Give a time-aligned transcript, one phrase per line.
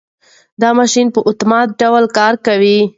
[0.61, 2.79] دا ماشین په اتومات ډول کار کوي.